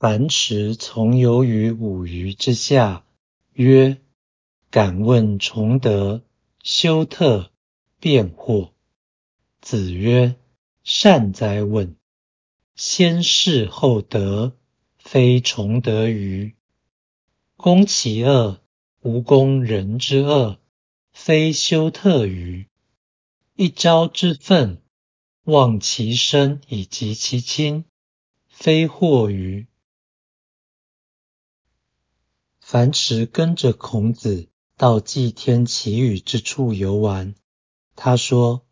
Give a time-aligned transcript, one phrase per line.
[0.00, 3.04] 樊迟从游于五鱼之下，
[3.52, 4.00] 曰
[4.70, 6.22] ：“敢问崇德，
[6.62, 7.50] 修特，
[7.98, 8.70] 辩惑。”
[9.60, 10.36] 子曰
[10.84, 11.96] ：“善哉问！
[12.76, 14.56] 先事后德，
[14.98, 16.54] 非崇德于。
[17.56, 18.60] 攻其恶，
[19.00, 20.60] 无攻人之恶，
[21.10, 22.68] 非修特于。
[23.56, 24.80] 一朝之愤，
[25.42, 27.84] 忘其身以及其亲，
[28.46, 29.66] 非惑于。”
[32.70, 34.46] 樊迟跟着孔子
[34.76, 37.34] 到祭天祈雨之处游玩。
[37.96, 38.66] 他说：“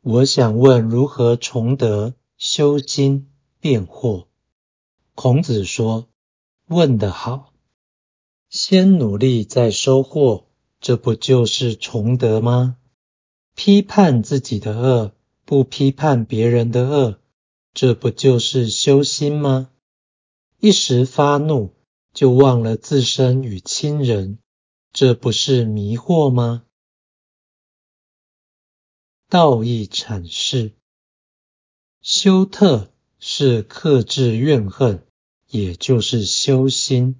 [0.00, 3.28] 我想问如何崇德、修心、
[3.60, 4.28] 辩惑。”
[5.14, 6.08] 孔子说
[6.68, 7.52] ：“问得好，
[8.48, 10.46] 先努力再收获，
[10.80, 12.78] 这不就是崇德吗？
[13.54, 15.12] 批判自己的恶，
[15.44, 17.18] 不批判别人的恶，
[17.74, 19.68] 这不就是修心吗？
[20.60, 21.74] 一时发怒。”
[22.18, 24.40] 就忘了自身与亲人，
[24.92, 26.64] 这不是迷惑吗？
[29.28, 30.74] 道义阐释：
[32.00, 35.06] 修特是克制怨恨，
[35.46, 37.14] 也就是修心；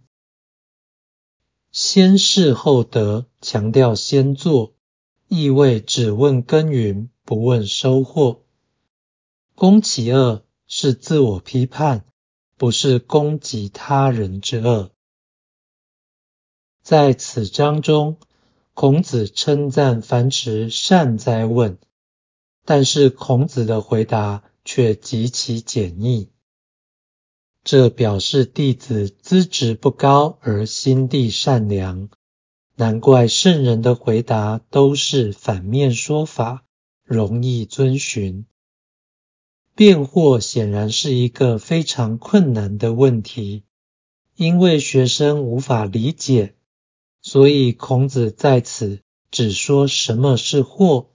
[1.70, 4.74] 先事后德，强调先做，
[5.28, 8.42] 意味只问耕耘，不问收获。
[9.54, 12.07] 攻其恶是自我批判。
[12.58, 14.90] 不是攻击他人之恶。
[16.82, 18.18] 在此章中，
[18.74, 21.78] 孔子称赞樊迟善哉问，
[22.64, 26.30] 但是孔子的回答却极其简易，
[27.62, 32.10] 这表示弟子资质不高而心地善良。
[32.74, 36.64] 难怪圣人的回答都是反面说法，
[37.04, 38.46] 容易遵循。
[39.78, 43.62] 辩惑显然是一个非常困难的问题，
[44.34, 46.56] 因为学生无法理解，
[47.22, 51.10] 所以孔子在此只说什么是惑，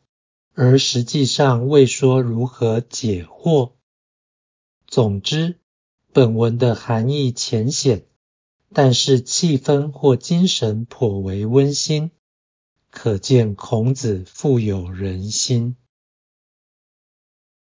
[0.53, 3.73] 而实际上未说如何解惑。
[4.87, 5.59] 总之，
[6.13, 8.05] 本文的含义浅显，
[8.71, 12.11] 但是气氛或精神颇为温馨，
[12.89, 15.75] 可见孔子富有人心。